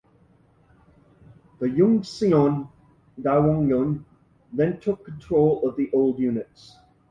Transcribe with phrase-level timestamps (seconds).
[1.59, 2.67] The Heungseon
[3.21, 4.03] Daewongun
[4.51, 6.75] then took control of the old units.